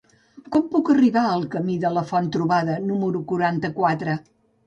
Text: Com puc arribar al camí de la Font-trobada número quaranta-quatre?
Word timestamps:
Com 0.53 0.61
puc 0.75 0.87
arribar 0.93 1.21
al 1.33 1.43
camí 1.55 1.75
de 1.83 1.91
la 1.97 2.03
Font-trobada 2.13 2.79
número 2.87 3.21
quaranta-quatre? 3.33 4.17